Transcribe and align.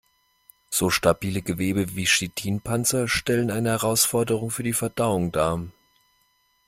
So 0.71 0.89
stabile 0.89 1.43
Gewebe 1.43 1.95
wie 1.95 2.05
Chitinpanzer 2.07 3.07
stellen 3.07 3.51
eine 3.51 3.69
Herausforderung 3.69 4.49
für 4.49 4.63
die 4.63 4.73
Verdauung 4.73 5.31
dar. 5.31 5.61